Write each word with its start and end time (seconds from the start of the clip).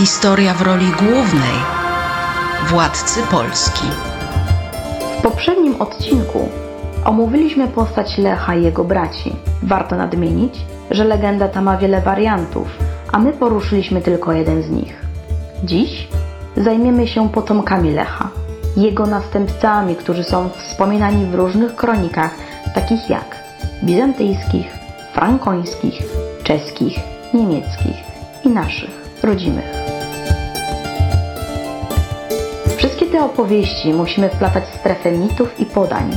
Historia 0.00 0.54
w 0.54 0.62
roli 0.62 0.86
głównej 0.86 1.56
władcy 2.68 3.22
Polski. 3.30 3.86
W 5.18 5.22
poprzednim 5.22 5.82
odcinku 5.82 6.48
omówiliśmy 7.04 7.68
postać 7.68 8.18
Lecha 8.18 8.54
i 8.54 8.62
jego 8.62 8.84
braci. 8.84 9.36
Warto 9.62 9.96
nadmienić, 9.96 10.54
że 10.90 11.04
legenda 11.04 11.48
ta 11.48 11.62
ma 11.62 11.76
wiele 11.76 12.00
wariantów, 12.00 12.68
a 13.12 13.18
my 13.18 13.32
poruszyliśmy 13.32 14.00
tylko 14.00 14.32
jeden 14.32 14.62
z 14.62 14.70
nich. 14.70 15.06
Dziś 15.64 16.08
zajmiemy 16.56 17.08
się 17.08 17.28
potomkami 17.28 17.92
Lecha, 17.92 18.28
jego 18.76 19.06
następcami, 19.06 19.96
którzy 19.96 20.24
są 20.24 20.48
wspominani 20.48 21.26
w 21.26 21.34
różnych 21.34 21.76
kronikach, 21.76 22.34
takich 22.74 23.10
jak 23.10 23.36
bizantyjskich, 23.84 24.66
frankońskich, 25.14 26.02
czeskich, 26.42 27.00
niemieckich 27.34 27.96
i 28.44 28.48
naszych, 28.48 28.90
rodzimych. 29.22 29.89
Opowieści 33.24 33.92
musimy 33.92 34.28
wplatać 34.28 34.64
strefę 34.80 35.12
mitów 35.12 35.60
i 35.60 35.66
podań, 35.66 36.10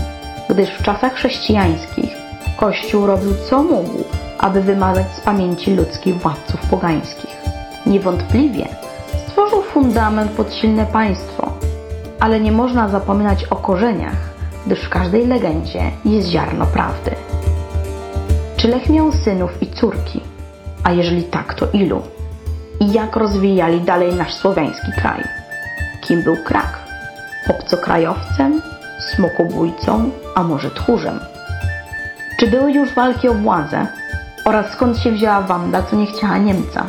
gdyż 0.49 0.70
w 0.70 0.84
czasach 0.84 1.13
chrześcijańskich 1.13 2.23
Kościół 2.57 3.05
robił 3.05 3.34
co 3.49 3.63
mógł, 3.63 4.03
aby 4.39 4.61
wymazać 4.61 5.05
z 5.17 5.20
pamięci 5.20 5.75
ludzkich 5.75 6.21
władców 6.21 6.59
pogańskich. 6.70 7.38
Niewątpliwie 7.85 8.67
stworzył 9.27 9.61
fundament 9.61 10.31
pod 10.31 10.53
silne 10.53 10.85
państwo, 10.85 11.53
ale 12.20 12.39
nie 12.39 12.52
można 12.52 12.89
zapominać 12.89 13.45
o 13.45 13.55
korzeniach, 13.55 14.33
gdyż 14.66 14.81
w 14.83 14.89
każdej 14.89 15.27
legendzie 15.27 15.81
jest 16.05 16.27
ziarno 16.27 16.66
prawdy. 16.66 17.11
Czy 18.58 18.67
Lech 18.67 18.89
miał 18.89 19.11
synów 19.11 19.64
i 19.64 19.67
córki? 19.67 20.22
A 20.83 20.92
jeżeli 20.92 21.23
tak, 21.23 21.53
to 21.53 21.67
ilu? 21.73 22.02
I 22.80 22.92
jak 22.92 23.16
rozwijali 23.16 23.81
dalej 23.81 24.16
nasz 24.16 24.33
słowiański 24.33 24.92
kraj? 25.02 25.23
Kim 26.02 26.23
był 26.23 26.38
Krak? 26.38 26.83
Obcokrajowcem? 27.49 28.61
Smokobójcą? 29.16 30.11
A 30.36 30.44
może 30.44 30.72
tchórzem? 30.72 31.19
Czy 32.39 32.47
były 32.47 32.72
już 32.72 32.94
walki 32.94 33.30
o 33.30 33.33
władzę? 33.33 33.88
Oraz 34.45 34.72
skąd 34.72 34.97
się 34.97 35.11
wzięła 35.11 35.41
Wanda, 35.41 35.83
co 35.83 35.95
nie 35.95 36.05
chciała 36.05 36.38
Niemca? 36.38 36.86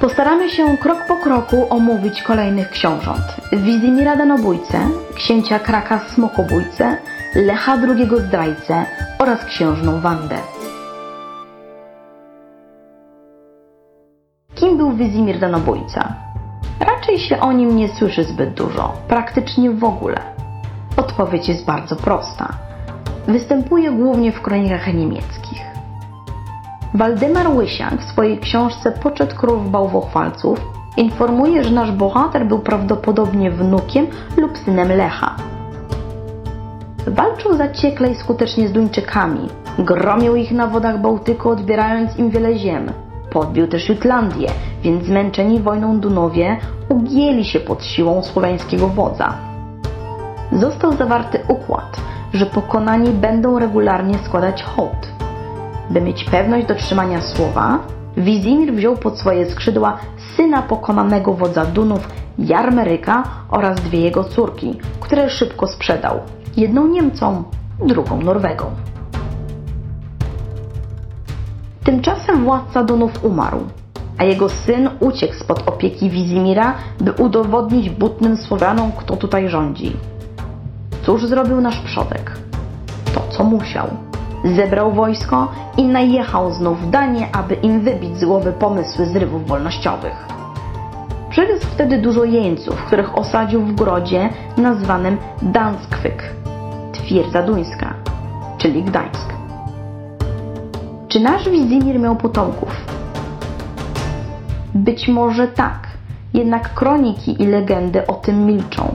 Postaramy 0.00 0.50
się 0.50 0.76
krok 0.76 0.98
po 1.08 1.16
kroku 1.16 1.66
omówić 1.70 2.22
kolejnych 2.22 2.70
książąt. 2.70 3.36
Wizimira 3.52 4.16
Danobójcę, 4.16 4.78
księcia 5.14 5.58
Kraka 5.58 6.00
Smokobójcę, 6.14 6.96
Lecha 7.34 7.72
II 7.72 8.08
Zdrajcę 8.28 8.86
oraz 9.18 9.44
księżną 9.44 10.00
Wandę. 10.00 10.36
Kim 14.54 14.76
był 14.76 14.92
Wizimir 14.92 15.38
Danobójca? 15.38 16.14
Raczej 16.80 17.18
się 17.18 17.40
o 17.40 17.52
nim 17.52 17.76
nie 17.76 17.88
słyszy 17.88 18.24
zbyt 18.24 18.54
dużo, 18.54 18.92
praktycznie 19.08 19.70
w 19.70 19.84
ogóle. 19.84 20.16
Odpowiedź 20.96 21.48
jest 21.48 21.64
bardzo 21.64 21.96
prosta. 21.96 22.48
Występuje 23.26 23.92
głównie 23.92 24.32
w 24.32 24.42
kronikach 24.42 24.94
niemieckich. 24.94 25.62
Waldemar 26.94 27.48
Łysiak 27.48 28.00
w 28.00 28.04
swojej 28.04 28.38
książce 28.38 28.92
Poczet 28.92 29.34
królów 29.34 29.70
bałwochwalców 29.70 30.60
informuje, 30.96 31.64
że 31.64 31.70
nasz 31.70 31.92
bohater 31.92 32.46
był 32.46 32.58
prawdopodobnie 32.58 33.50
wnukiem 33.50 34.06
lub 34.36 34.58
synem 34.58 34.88
Lecha. 34.88 35.36
Walczył 37.06 37.56
zaciekle 37.56 38.10
i 38.10 38.14
skutecznie 38.14 38.68
z 38.68 38.72
Duńczykami, 38.72 39.48
gromił 39.78 40.36
ich 40.36 40.52
na 40.52 40.66
wodach 40.66 41.00
Bałtyku, 41.00 41.48
odbierając 41.48 42.18
im 42.18 42.30
wiele 42.30 42.58
ziem. 42.58 42.92
Podbił 43.36 43.66
też 43.66 43.88
Jutlandię, 43.88 44.48
więc 44.82 45.04
zmęczeni 45.04 45.60
wojną 45.60 46.00
Dunowie 46.00 46.56
ugięli 46.88 47.44
się 47.44 47.60
pod 47.60 47.84
siłą 47.84 48.22
słowiańskiego 48.22 48.88
wodza. 48.88 49.34
Został 50.52 50.92
zawarty 50.92 51.38
układ, 51.48 52.00
że 52.32 52.46
pokonani 52.46 53.10
będą 53.10 53.58
regularnie 53.58 54.18
składać 54.18 54.62
hołd. 54.62 55.08
By 55.90 56.00
mieć 56.00 56.24
pewność 56.24 56.66
dotrzymania 56.66 57.20
słowa, 57.20 57.78
Wizimir 58.16 58.74
wziął 58.74 58.96
pod 58.96 59.18
swoje 59.18 59.50
skrzydła 59.50 59.98
syna 60.36 60.62
pokonanego 60.62 61.32
wodza 61.32 61.64
Dunów 61.64 62.08
Jarmeryka 62.38 63.22
oraz 63.50 63.80
dwie 63.80 64.00
jego 64.00 64.24
córki, 64.24 64.78
które 65.00 65.30
szybko 65.30 65.66
sprzedał. 65.66 66.20
Jedną 66.56 66.86
Niemcom, 66.86 67.44
drugą 67.86 68.20
Norwegom. 68.20 68.70
Tymczasem 71.86 72.44
władca 72.44 72.84
Dunów 72.84 73.24
umarł, 73.24 73.60
a 74.18 74.24
jego 74.24 74.48
syn 74.48 74.90
uciekł 75.00 75.34
spod 75.34 75.68
opieki 75.68 76.10
Wizimira, 76.10 76.74
by 77.00 77.12
udowodnić 77.12 77.90
butnym 77.90 78.36
Słowianom, 78.36 78.92
kto 78.92 79.16
tutaj 79.16 79.48
rządzi. 79.48 79.96
Cóż 81.02 81.26
zrobił 81.26 81.60
nasz 81.60 81.80
przodek? 81.80 82.32
To, 83.14 83.20
co 83.30 83.44
musiał. 83.44 83.86
Zebrał 84.44 84.92
wojsko 84.92 85.52
i 85.76 85.84
najechał 85.84 86.52
znów 86.52 86.82
w 86.82 86.90
Danię, 86.90 87.28
aby 87.32 87.54
im 87.54 87.80
wybić 87.80 88.16
z 88.16 88.24
głowy 88.24 88.52
pomysły 88.52 89.06
zrywów 89.06 89.46
wolnościowych. 89.46 90.26
Przywiózł 91.30 91.66
wtedy 91.66 91.98
dużo 91.98 92.24
jeńców, 92.24 92.84
których 92.84 93.18
osadził 93.18 93.62
w 93.62 93.74
grodzie 93.74 94.28
nazwanym 94.56 95.16
Danskwyk, 95.42 96.22
twierdza 96.92 97.42
duńska, 97.42 97.94
czyli 98.58 98.82
Gdańsk. 98.82 99.35
Czy 101.16 101.22
nasz 101.22 101.48
Wizimir 101.48 102.00
miał 102.00 102.16
potomków? 102.16 102.68
Być 104.74 105.08
może 105.08 105.48
tak, 105.48 105.88
jednak 106.34 106.74
kroniki 106.74 107.42
i 107.42 107.46
legendy 107.46 108.06
o 108.06 108.12
tym 108.12 108.46
milczą. 108.46 108.94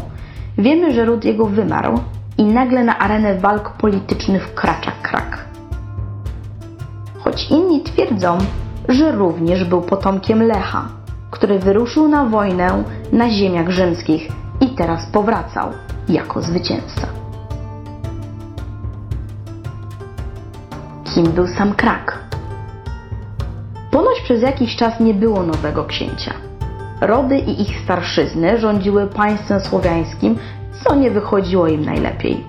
Wiemy, 0.57 0.93
że 0.93 1.05
ród 1.05 1.25
jego 1.25 1.45
wymarł 1.45 1.99
i 2.37 2.43
nagle 2.43 2.83
na 2.83 2.99
arenę 2.99 3.35
walk 3.35 3.69
politycznych 3.69 4.47
wkracza 4.47 4.91
krak. 5.01 5.45
Choć 7.19 7.51
inni 7.51 7.81
twierdzą, 7.81 8.37
że 8.89 9.11
również 9.11 9.63
był 9.63 9.81
potomkiem 9.81 10.43
Lecha, 10.43 10.87
który 11.31 11.59
wyruszył 11.59 12.07
na 12.07 12.25
wojnę 12.25 12.83
na 13.11 13.29
ziemiach 13.29 13.69
rzymskich 13.69 14.27
i 14.59 14.69
teraz 14.69 15.05
powracał 15.05 15.69
jako 16.09 16.41
zwycięzca. 16.41 17.20
Kim 21.21 21.31
był 21.31 21.47
sam 21.47 21.73
Krak? 21.73 22.19
Ponoć 23.91 24.21
przez 24.23 24.41
jakiś 24.41 24.75
czas 24.75 24.99
nie 24.99 25.13
było 25.13 25.43
nowego 25.43 25.85
księcia. 25.85 26.33
Rody 27.01 27.37
i 27.37 27.61
ich 27.61 27.79
starszyzny 27.83 28.57
rządziły 28.57 29.07
państwem 29.07 29.59
słowiańskim, 29.59 30.37
co 30.83 30.95
nie 30.95 31.11
wychodziło 31.11 31.67
im 31.67 31.85
najlepiej. 31.85 32.43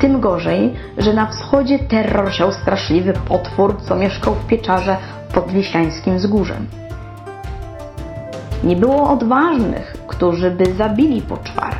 Tym 0.00 0.20
gorzej, 0.20 0.74
że 0.98 1.12
na 1.12 1.26
wschodzie 1.26 1.78
terror 1.78 2.32
siał 2.32 2.52
straszliwy 2.52 3.12
potwór, 3.12 3.76
co 3.82 3.96
mieszkał 3.96 4.34
w 4.34 4.46
pieczarze 4.46 4.96
pod 5.34 5.52
Wiślańskim 5.52 6.16
wzgórzem. 6.16 6.66
Nie 8.62 8.76
było 8.76 9.10
odważnych, 9.10 9.96
którzy 10.06 10.50
by 10.50 10.74
zabili 10.74 11.22
poczwarę, 11.22 11.76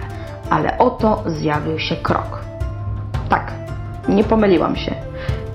ale 0.51 0.79
oto 0.79 1.23
zjawił 1.27 1.79
się 1.79 1.97
krok. 1.97 2.45
Tak, 3.29 3.64
nie 4.09 4.25
pomyliłam 4.25 4.77
się. 4.77 4.95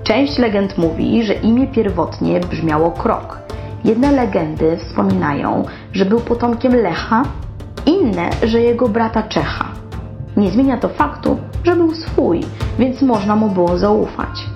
Część 0.04 0.38
legend 0.38 0.78
mówi, 0.78 1.24
że 1.24 1.34
imię 1.34 1.66
pierwotnie 1.66 2.40
brzmiało 2.40 2.90
Krok. 2.90 3.38
Jedne 3.84 4.12
legendy 4.12 4.76
wspominają, 4.76 5.64
że 5.92 6.04
był 6.04 6.20
potomkiem 6.20 6.76
Lecha, 6.76 7.22
inne, 7.86 8.30
że 8.42 8.60
jego 8.60 8.88
brata 8.88 9.22
Czecha. 9.22 9.64
Nie 10.36 10.50
zmienia 10.50 10.76
to 10.76 10.88
faktu, 10.88 11.38
że 11.64 11.76
był 11.76 11.94
swój, 11.94 12.40
więc 12.78 13.02
można 13.02 13.36
mu 13.36 13.48
było 13.48 13.78
zaufać. 13.78 14.46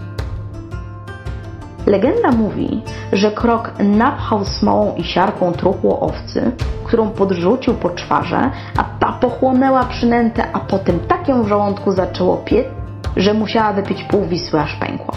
Legenda 1.87 2.31
mówi, 2.31 2.83
że 3.13 3.31
Krok 3.31 3.73
napchał 3.79 4.45
smołą 4.45 4.95
i 4.97 5.05
siarką 5.05 5.53
truchło 5.53 6.01
owcy, 6.01 6.53
którą 6.85 7.11
podrzucił 7.11 7.75
po 7.75 7.91
czwarze, 7.91 8.51
a 8.77 8.85
ta 8.85 9.13
pochłonęła 9.13 9.85
przynętę, 9.85 10.53
a 10.53 10.61
potem 10.61 11.01
tak 11.01 11.29
ją 11.29 11.43
w 11.43 11.49
żołądku 11.49 11.93
zaczęło 11.93 12.37
piec, 12.37 12.67
że 13.17 13.35
musiała 13.35 13.73
wypić 13.73 14.05
pół 14.05 14.25
Wisły, 14.25 14.61
aż 14.61 14.77
pękła. 14.77 15.15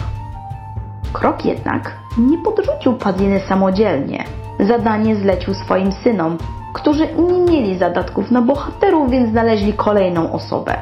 Krok 1.12 1.44
jednak 1.44 1.92
nie 2.18 2.38
podrzucił 2.38 2.94
padliny 2.94 3.40
samodzielnie. 3.40 4.24
Zadanie 4.60 5.16
zlecił 5.16 5.54
swoim 5.54 5.92
synom, 5.92 6.38
którzy 6.74 7.08
nie 7.14 7.52
mieli 7.52 7.78
zadatków 7.78 8.30
na 8.30 8.42
bohaterów, 8.42 9.10
więc 9.10 9.30
znaleźli 9.30 9.72
kolejną 9.72 10.32
osobę. 10.32 10.76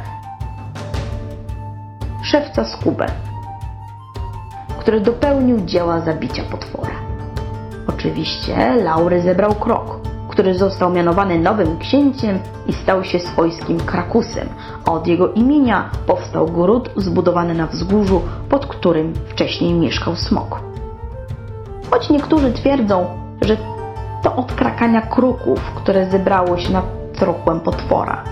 Szewca 2.23 2.65
Skubę, 2.65 3.07
który 4.79 5.01
dopełnił 5.01 5.61
dzieła 5.61 6.01
zabicia 6.01 6.43
potwora. 6.51 6.95
Oczywiście 7.89 8.75
laury 8.75 9.23
zebrał 9.23 9.55
Krok, 9.55 9.96
który 10.37 10.55
został 10.55 10.93
mianowany 10.93 11.39
nowym 11.39 11.79
księciem 11.79 12.39
i 12.67 12.73
stał 12.73 13.05
się 13.05 13.21
swojskim 13.21 13.81
Krakusem, 13.81 14.49
od 14.87 15.07
jego 15.07 15.33
imienia 15.33 15.91
powstał 16.07 16.47
gród 16.47 16.91
zbudowany 16.97 17.55
na 17.55 17.67
wzgórzu, 17.67 18.23
pod 18.49 18.67
którym 18.67 19.13
wcześniej 19.29 19.75
mieszkał 19.75 20.17
smok. 20.17 20.61
Choć 21.91 22.11
niektórzy 22.11 22.53
twierdzą, 22.53 23.07
że 23.43 23.57
to 24.23 24.37
od 24.37 24.53
krakania 24.53 25.01
kruków, 25.01 25.61
które 25.75 26.11
zebrało 26.11 26.59
się 26.59 26.73
nad 26.73 26.85
truchłem 27.13 27.61
potwora. 27.61 28.25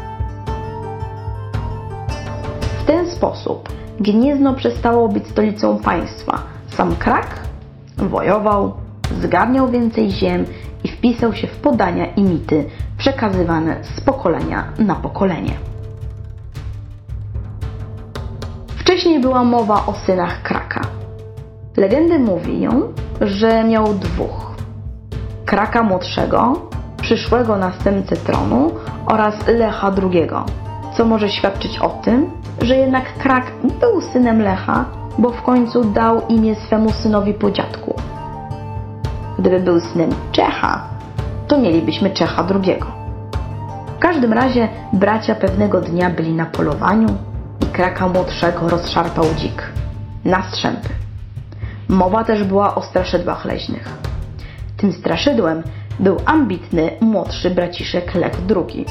W 2.79 2.85
ten 2.87 3.11
sposób 3.11 3.69
Gniezno 4.01 4.55
przestało 4.55 5.09
być 5.09 5.29
stolicą 5.29 5.79
państwa. 5.79 6.39
Sam 6.67 6.97
Krak 6.97 7.27
wojował, 7.97 8.73
zgarniał 9.21 9.69
więcej 9.69 10.11
ziem 10.11 10.45
i 10.85 10.89
wpisał 11.05 11.35
się 11.35 11.47
w 11.47 11.57
podania 11.57 12.07
i 12.07 12.23
mity 12.23 12.65
przekazywane 12.99 13.77
z 13.83 14.01
pokolenia 14.01 14.65
na 14.79 14.95
pokolenie. 14.95 15.53
Wcześniej 18.77 19.21
była 19.21 19.45
mowa 19.45 19.87
o 19.87 19.95
synach 19.95 20.43
Kraka. 20.43 20.81
Legendy 21.77 22.19
mówią, 22.19 22.69
że 23.21 23.65
miał 23.65 23.95
dwóch. 23.95 24.57
Kraka 25.45 25.83
młodszego, 25.83 26.69
przyszłego 27.03 27.57
następcę 27.57 28.17
tronu 28.17 28.71
oraz 29.07 29.47
Lecha 29.47 29.93
II, 30.03 30.29
co 30.97 31.05
może 31.05 31.29
świadczyć 31.29 31.79
o 31.79 31.89
tym, 31.89 32.31
że 32.63 32.77
jednak 32.77 33.19
Krak 33.19 33.53
był 33.81 34.01
synem 34.01 34.43
Lecha, 34.43 34.85
bo 35.19 35.31
w 35.31 35.43
końcu 35.43 35.85
dał 35.85 36.27
imię 36.29 36.55
swemu 36.55 36.91
synowi 36.91 37.35
po 37.35 37.51
dziadku. 37.51 37.95
Gdyby 39.39 39.61
był 39.61 39.81
synem 39.81 40.11
Czecha, 40.33 40.94
to 41.49 41.59
mielibyśmy 41.59 42.11
Czecha 42.11 42.47
II. 42.51 42.79
W 43.97 43.99
każdym 43.99 44.33
razie 44.33 44.69
bracia 44.93 45.35
pewnego 45.35 45.81
dnia 45.81 46.11
byli 46.11 46.33
na 46.33 46.47
polowaniu 46.47 47.09
i 47.63 47.67
Kraka 47.67 48.09
młodszego 48.09 48.69
rozszarpał 48.69 49.25
dzik. 49.37 49.63
Na 50.25 50.43
strzępy. 50.43 50.89
Mowa 51.89 52.25
też 52.25 52.45
była 52.45 52.75
o 52.75 52.83
straszydłach 52.83 53.45
leśnych. 53.45 53.89
Tym 54.77 54.93
straszydłem 54.93 55.63
był 56.01 56.17
ambitny 56.25 56.91
młodszy 57.01 57.51
braciszek 57.51 58.15
Lech 58.15 58.35
II. 58.57 58.87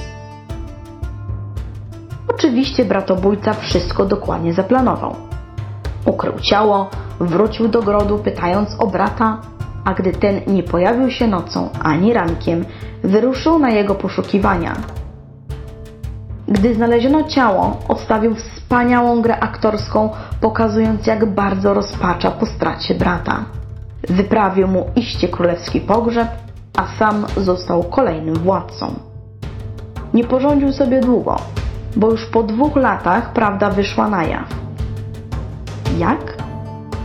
Oczywiście 2.28 2.86
bratobójca 2.86 3.54
wszystko 3.54 4.06
dokładnie 4.06 4.54
zaplanował. 4.54 5.16
Ukrył 6.06 6.40
ciało, 6.40 6.90
wrócił 7.20 7.68
do 7.68 7.82
grodu 7.82 8.18
pytając 8.18 8.70
o 8.80 8.88
brata, 8.88 9.42
a 9.86 9.94
gdy 9.94 10.12
ten 10.12 10.42
nie 10.48 10.64
pojawił 10.64 11.12
się 11.12 11.28
nocą 11.28 11.70
ani 11.84 12.14
rankiem, 12.14 12.66
wyruszył 13.04 13.60
na 13.60 13.70
jego 13.70 13.96
poszukiwania. 13.96 14.74
Gdy 16.48 16.76
znaleziono 16.76 17.24
ciało, 17.24 17.78
odstawił 17.88 18.36
wspaniałą 18.36 19.22
grę 19.22 19.40
aktorską, 19.40 20.10
pokazując 20.42 21.08
jak 21.08 21.26
bardzo 21.26 21.74
rozpacza 21.74 22.32
po 22.32 22.46
stracie 22.46 22.96
brata. 22.96 23.46
Wyprawił 24.10 24.68
mu 24.68 24.86
iście 24.96 25.28
królewski 25.28 25.82
pogrzeb, 25.82 26.28
a 26.78 26.88
sam 27.00 27.26
został 27.38 27.84
kolejnym 27.84 28.36
władcą. 28.36 28.94
Nie 30.14 30.24
porządził 30.24 30.74
sobie 30.74 31.02
długo, 31.02 31.36
bo 31.96 32.12
już 32.12 32.26
po 32.26 32.44
dwóch 32.44 32.76
latach 32.76 33.34
prawda 33.34 33.70
wyszła 33.70 34.08
na 34.08 34.24
jaw. 34.24 34.48
Jak? 35.98 36.38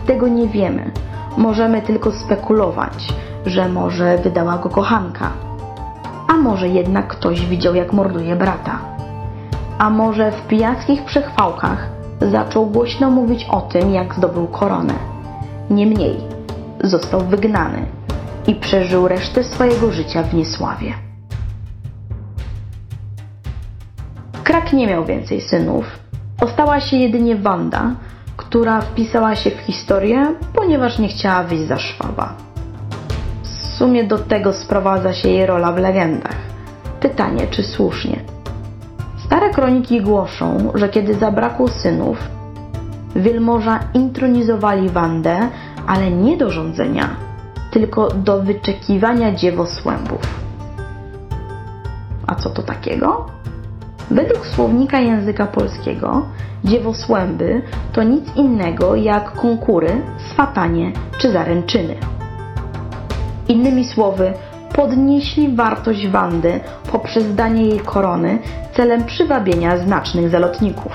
Tego 0.05 0.27
nie 0.27 0.47
wiemy. 0.47 0.91
Możemy 1.39 1.81
tylko 1.81 2.11
spekulować, 2.11 3.13
że 3.45 3.69
może 3.69 4.17
wydała 4.17 4.57
go 4.57 4.69
kochanka. 4.69 5.31
A 6.27 6.33
może 6.33 6.67
jednak 6.67 7.07
ktoś 7.07 7.45
widział, 7.45 7.75
jak 7.75 7.93
morduje 7.93 8.35
brata. 8.35 8.79
A 9.77 9.89
może 9.89 10.31
w 10.31 10.47
pijackich 10.47 11.03
przechwałkach 11.03 11.89
zaczął 12.21 12.65
głośno 12.65 13.11
mówić 13.11 13.45
o 13.49 13.61
tym, 13.61 13.93
jak 13.93 14.15
zdobył 14.15 14.47
koronę. 14.47 14.93
Niemniej 15.69 16.17
został 16.83 17.21
wygnany 17.21 17.85
i 18.47 18.55
przeżył 18.55 19.07
resztę 19.07 19.43
swojego 19.43 19.91
życia 19.91 20.23
w 20.23 20.33
niesławie. 20.33 20.93
Krak 24.43 24.73
nie 24.73 24.87
miał 24.87 25.05
więcej 25.05 25.41
synów. 25.41 25.85
Ostała 26.41 26.79
się 26.79 26.97
jedynie 26.97 27.35
Wanda, 27.35 27.91
która 28.39 28.81
wpisała 28.81 29.35
się 29.35 29.51
w 29.51 29.59
historię, 29.59 30.35
ponieważ 30.53 30.99
nie 30.99 31.07
chciała 31.07 31.43
wyjść 31.43 31.67
za 31.67 31.77
Szwaba. 31.77 32.33
W 33.43 33.47
sumie 33.47 34.03
do 34.03 34.17
tego 34.17 34.53
sprowadza 34.53 35.13
się 35.13 35.29
jej 35.29 35.45
rola 35.45 35.71
w 35.71 35.77
legendach. 35.77 36.35
Pytanie, 36.99 37.47
czy 37.47 37.63
słusznie. 37.63 38.19
Stare 39.25 39.49
kroniki 39.49 40.01
głoszą, 40.01 40.71
że 40.75 40.89
kiedy 40.89 41.13
zabrakło 41.13 41.67
synów, 41.67 42.17
wielmoża 43.15 43.79
intronizowali 43.93 44.89
Wandę, 44.89 45.39
ale 45.87 46.11
nie 46.11 46.37
do 46.37 46.49
rządzenia, 46.49 47.09
tylko 47.71 48.07
do 48.07 48.41
wyczekiwania 48.41 49.31
dziewosłębów. 49.35 50.21
A 52.27 52.35
co 52.35 52.49
to 52.49 52.63
takiego? 52.63 53.25
Według 54.11 54.47
słownika 54.47 54.99
języka 54.99 55.45
polskiego 55.45 56.25
dziewosłęby 56.63 57.61
to 57.93 58.03
nic 58.03 58.35
innego 58.35 58.95
jak 58.95 59.31
konkury, 59.31 60.01
swatanie 60.31 60.91
czy 61.17 61.31
zaręczyny. 61.31 61.95
Innymi 63.47 63.85
słowy, 63.85 64.33
podnieśli 64.75 65.55
wartość 65.55 66.07
Wandy 66.07 66.59
poprzez 66.91 67.35
danie 67.35 67.65
jej 67.65 67.79
korony 67.79 68.39
celem 68.75 69.03
przywabienia 69.03 69.77
znacznych 69.77 70.29
zalotników. 70.29 70.91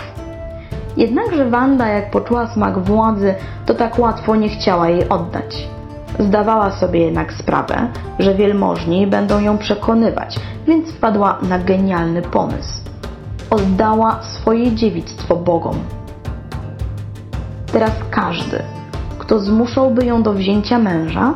Jednakże 0.96 1.50
Wanda, 1.50 1.88
jak 1.88 2.11
poczuła 2.11 2.46
smak 2.46 2.78
władzy, 2.78 3.34
to 3.66 3.75
tak 3.75 3.99
łatwo 3.99 4.37
nie 4.37 4.49
chciała 4.49 4.88
jej 4.88 5.08
oddać. 5.08 5.69
Zdawała 6.19 6.70
sobie 6.70 7.00
jednak 7.00 7.32
sprawę, 7.32 7.88
że 8.19 8.34
wielmożni 8.34 9.06
będą 9.06 9.40
ją 9.40 9.58
przekonywać, 9.58 10.37
więc 10.66 10.90
wpadła 10.90 11.38
na 11.49 11.58
genialny 11.58 12.22
pomysł 12.22 12.84
oddała 13.55 14.23
swoje 14.23 14.73
dziewictwo 14.73 15.37
Bogom. 15.37 15.77
Teraz 17.73 17.93
każdy, 18.11 18.62
kto 19.19 19.39
zmuszałby 19.39 20.06
ją 20.06 20.23
do 20.23 20.33
wzięcia 20.33 20.79
męża, 20.79 21.35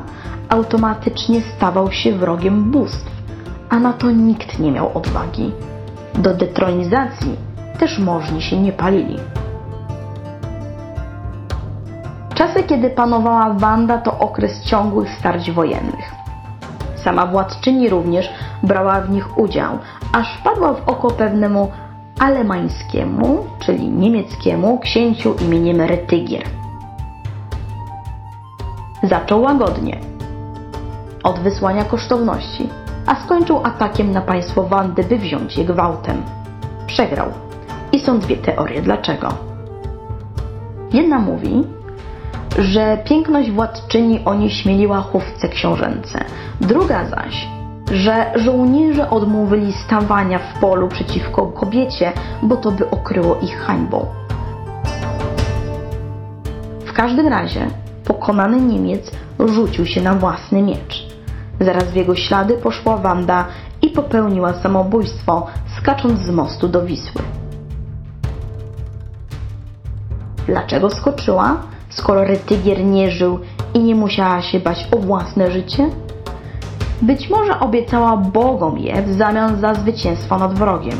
automatycznie 0.48 1.40
stawał 1.40 1.92
się 1.92 2.12
wrogiem 2.12 2.70
bóstw, 2.70 3.10
a 3.68 3.78
na 3.78 3.92
to 3.92 4.10
nikt 4.10 4.58
nie 4.58 4.72
miał 4.72 4.98
odwagi. 4.98 5.52
Do 6.14 6.34
detronizacji 6.34 7.36
też 7.78 7.98
możni 7.98 8.42
się 8.42 8.60
nie 8.60 8.72
palili. 8.72 9.16
Czasy, 12.34 12.62
kiedy 12.62 12.90
panowała 12.90 13.54
Wanda, 13.54 13.98
to 13.98 14.18
okres 14.18 14.62
ciągłych 14.62 15.10
starć 15.18 15.50
wojennych. 15.50 16.12
Sama 17.04 17.26
władczyni 17.26 17.88
również 17.88 18.30
brała 18.62 19.00
w 19.00 19.10
nich 19.10 19.38
udział, 19.38 19.78
aż 20.12 20.38
wpadła 20.38 20.74
w 20.74 20.88
oko 20.88 21.10
pewnemu 21.10 21.70
alemańskiemu, 22.18 23.46
czyli 23.58 23.88
niemieckiemu 23.88 24.78
księciu 24.78 25.34
imieniem 25.34 25.80
Retygier. 25.80 26.44
Zaczął 29.02 29.42
łagodnie, 29.42 30.00
od 31.22 31.38
wysłania 31.38 31.84
kosztowności, 31.84 32.68
a 33.06 33.14
skończył 33.14 33.60
atakiem 33.64 34.12
na 34.12 34.20
państwo 34.20 34.62
Wandy, 34.62 35.04
by 35.04 35.18
wziąć 35.18 35.56
je 35.56 35.64
gwałtem. 35.64 36.22
Przegrał. 36.86 37.28
I 37.92 38.00
są 38.00 38.18
dwie 38.18 38.36
teorie 38.36 38.82
dlaczego. 38.82 39.28
Jedna 40.92 41.18
mówi, 41.18 41.64
że 42.58 42.98
piękność 43.04 43.50
władczyni 43.50 44.24
onieśmieliła 44.24 45.00
chówce 45.00 45.48
książęce. 45.48 46.24
Druga 46.60 47.04
zaś, 47.04 47.48
że 47.90 48.32
żołnierze 48.34 49.10
odmówili 49.10 49.72
stawania 49.72 50.38
w 50.38 50.60
polu 50.60 50.88
przeciwko 50.88 51.46
kobiecie, 51.46 52.12
bo 52.42 52.56
to 52.56 52.70
by 52.70 52.90
okryło 52.90 53.38
ich 53.42 53.58
hańbą. 53.58 54.06
W 56.86 56.92
każdym 56.92 57.28
razie 57.28 57.66
pokonany 58.04 58.60
Niemiec 58.60 59.10
rzucił 59.46 59.86
się 59.86 60.00
na 60.00 60.14
własny 60.14 60.62
miecz. 60.62 61.06
Zaraz 61.60 61.84
w 61.84 61.94
jego 61.94 62.16
ślady 62.16 62.54
poszła 62.54 62.96
Wanda 62.96 63.44
i 63.82 63.90
popełniła 63.90 64.52
samobójstwo, 64.52 65.46
skacząc 65.78 66.20
z 66.20 66.30
mostu 66.30 66.68
do 66.68 66.82
Wisły. 66.82 67.22
Dlaczego 70.46 70.90
skoczyła, 70.90 71.56
skoro 71.88 72.24
Retygier 72.24 72.84
nie 72.84 73.10
żył 73.10 73.38
i 73.74 73.78
nie 73.78 73.94
musiała 73.94 74.42
się 74.42 74.60
bać 74.60 74.88
o 74.92 74.96
własne 74.96 75.50
życie? 75.50 75.90
Być 77.02 77.30
może 77.30 77.60
obiecała 77.60 78.16
bogom 78.16 78.78
je 78.78 79.02
w 79.02 79.12
zamian 79.12 79.60
za 79.60 79.74
zwycięstwo 79.74 80.38
nad 80.38 80.54
wrogiem. 80.54 80.98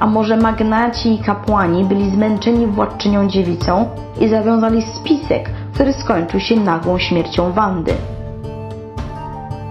A 0.00 0.06
może 0.06 0.36
magnaci 0.36 1.14
i 1.14 1.18
kapłani 1.18 1.84
byli 1.84 2.10
zmęczeni 2.10 2.66
władczynią 2.66 3.28
dziewicą 3.28 3.88
i 4.20 4.28
zawiązali 4.28 4.82
spisek, 4.82 5.50
który 5.74 5.92
skończył 5.92 6.40
się 6.40 6.56
nagłą 6.56 6.98
śmiercią 6.98 7.52
Wandy. 7.52 7.94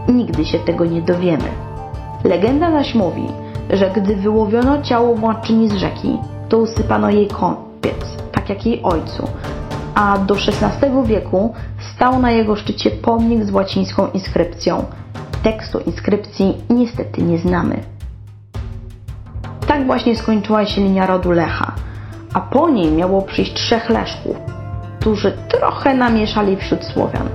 Nigdy 0.07 0.45
się 0.45 0.59
tego 0.59 0.85
nie 0.85 1.01
dowiemy. 1.01 1.49
Legenda 2.23 2.71
zaś 2.71 2.95
mówi, 2.95 3.27
że 3.69 3.91
gdy 3.95 4.15
wyłowiono 4.15 4.81
ciało 4.81 5.15
władczyni 5.15 5.69
z 5.69 5.73
rzeki, 5.73 6.17
to 6.49 6.57
usypano 6.57 7.09
jej 7.09 7.27
kąpiec, 7.27 8.17
tak 8.31 8.49
jak 8.49 8.65
jej 8.65 8.83
ojcu, 8.83 9.27
a 9.95 10.17
do 10.17 10.35
XVI 10.35 11.05
wieku 11.05 11.53
stał 11.95 12.19
na 12.19 12.31
jego 12.31 12.55
szczycie 12.55 12.91
pomnik 12.91 13.43
z 13.43 13.51
łacińską 13.51 14.07
inskrypcją 14.13 14.85
tekstu 15.43 15.79
inskrypcji 15.79 16.57
niestety 16.69 17.21
nie 17.21 17.37
znamy. 17.37 17.79
Tak 19.67 19.85
właśnie 19.85 20.15
skończyła 20.15 20.65
się 20.65 20.81
linia 20.81 21.05
rodu 21.05 21.31
Lecha, 21.31 21.75
a 22.33 22.41
po 22.41 22.69
niej 22.69 22.91
miało 22.91 23.21
przyjść 23.21 23.53
trzech 23.53 23.89
Leszków, 23.89 24.37
którzy 24.99 25.31
trochę 25.47 25.93
namieszali 25.93 26.57
wśród 26.57 26.85
Słowian, 26.85 27.29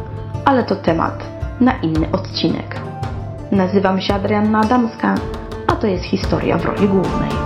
ale 0.44 0.64
to 0.64 0.76
temat 0.76 1.24
na 1.60 1.72
inny 1.72 2.10
odcinek. 2.12 2.80
Nazywam 3.52 4.00
się 4.00 4.14
Adrianna 4.14 4.60
Adamska, 4.60 5.14
a 5.66 5.72
to 5.72 5.86
jest 5.86 6.04
historia 6.04 6.58
w 6.58 6.64
roli 6.64 6.88
głównej. 6.88 7.45